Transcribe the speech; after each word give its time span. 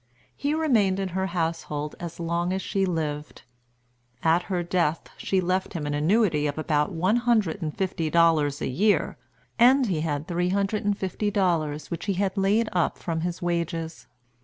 He 0.35 0.55
remained 0.55 0.99
in 0.99 1.09
her 1.09 1.27
household 1.27 1.93
as 1.99 2.19
long 2.19 2.51
as 2.53 2.63
she 2.63 2.87
lived. 2.87 3.43
At 4.23 4.41
her 4.49 4.63
death, 4.63 5.11
she 5.15 5.39
left 5.39 5.73
him 5.73 5.85
an 5.85 5.93
annuity 5.93 6.47
of 6.47 6.57
about 6.57 6.91
one 6.91 7.17
hundred 7.17 7.61
and 7.61 7.77
fifty 7.77 8.09
dollars 8.09 8.63
a 8.63 8.67
year; 8.67 9.19
and 9.59 9.85
he 9.85 10.01
had 10.01 10.27
three 10.27 10.49
hundred 10.49 10.83
and 10.85 10.97
fifty 10.97 11.29
dollars, 11.29 11.91
which 11.91 12.05
he 12.07 12.13
had 12.13 12.35
laid 12.35 12.67
up 12.73 12.97
from 12.97 13.21
his 13.21 13.43
wages. 13.43 14.07